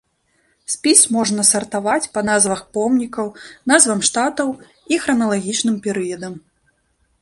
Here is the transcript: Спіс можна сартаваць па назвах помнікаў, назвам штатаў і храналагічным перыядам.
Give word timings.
Спіс 0.75 0.99
можна 1.15 1.45
сартаваць 1.49 2.07
па 2.17 2.23
назвах 2.31 2.65
помнікаў, 2.79 3.27
назвам 3.75 3.99
штатаў 4.11 4.49
і 4.95 5.03
храналагічным 5.05 5.75
перыядам. 5.87 6.33